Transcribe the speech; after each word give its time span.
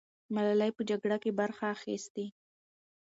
ملالۍ 0.33 0.71
په 0.77 0.81
جګړه 0.89 1.17
کې 1.23 1.31
برخه 1.39 1.65
اخیستې. 1.75 2.25